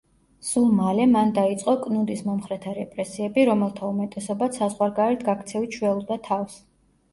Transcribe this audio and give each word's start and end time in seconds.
სულ 0.51 0.63
მალე, 0.77 1.03
მან 1.15 1.33
დაიწყო 1.35 1.75
კნუდის 1.83 2.23
მომხრეთა 2.29 2.73
რეპრესიები, 2.79 3.45
რომელთა 3.51 3.93
უმეტესობაც 3.95 4.61
საზღვარგარეთ 4.63 5.25
გაქცევით 5.31 5.81
შველოდა 5.81 6.21
თავს. 6.33 6.61